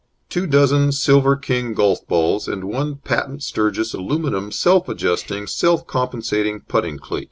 [0.31, 6.61] _Two dozen Silver King Golf balls and one patent Sturgis Aluminium Self Adjusting, Self Compensating
[6.61, 7.19] Putting Cleek.